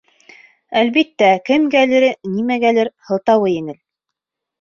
[0.79, 2.05] Әлбиттә, кемгәлер,
[2.37, 3.79] нимәгәлер һылтауы еңел.